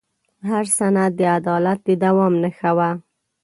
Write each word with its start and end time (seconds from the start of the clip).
هر 0.49 0.65
سند 0.77 1.11
د 1.19 1.21
عدالت 1.37 1.79
د 1.87 1.89
دوام 2.03 2.33
نښه 2.43 2.71
وه. 2.77 2.89